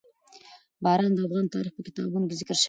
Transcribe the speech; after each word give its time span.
باران 0.83 1.11
د 1.15 1.19
افغان 1.25 1.45
تاریخ 1.55 1.73
په 1.77 1.81
کتابونو 1.87 2.27
کې 2.29 2.35
ذکر 2.39 2.55
شوي 2.55 2.57
دي. 2.57 2.59